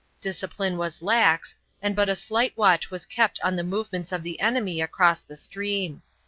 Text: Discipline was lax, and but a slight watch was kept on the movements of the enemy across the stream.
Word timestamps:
Discipline 0.19 0.77
was 0.77 1.03
lax, 1.03 1.53
and 1.79 1.95
but 1.95 2.09
a 2.09 2.15
slight 2.15 2.57
watch 2.57 2.89
was 2.89 3.05
kept 3.05 3.39
on 3.43 3.55
the 3.55 3.63
movements 3.63 4.11
of 4.11 4.23
the 4.23 4.39
enemy 4.39 4.81
across 4.81 5.21
the 5.21 5.37
stream. 5.37 6.01